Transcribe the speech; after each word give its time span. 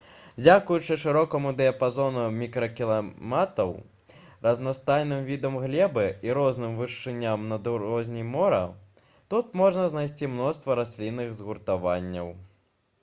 дзякуючы 0.43 0.95
шырокаму 0.99 1.49
дыяпазону 1.57 2.21
мікракліматаў 2.37 3.73
разнастайным 4.47 5.21
відам 5.27 5.59
глебы 5.65 6.05
і 6.29 6.33
розным 6.39 6.73
вышыням 6.81 7.45
над 7.53 7.69
узроўнем 7.73 8.33
мора 8.37 8.63
тут 9.35 9.53
можна 9.63 9.85
знайсці 9.95 10.33
мноства 10.33 10.81
раслінных 10.81 11.39
згуртаванняў 11.45 12.35